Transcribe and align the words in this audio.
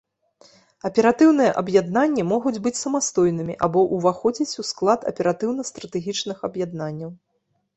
Аператыўныя 0.87 1.51
аб'яднанні 1.61 2.23
могуць 2.31 2.55
быць 2.67 2.73
самастойнымі 2.83 3.57
або 3.67 3.79
ўваходзіць 3.99 4.57
у 4.65 4.67
склад 4.71 4.99
аператыўна-стратэгічных 5.13 6.37
аб'яднанняў. 6.49 7.11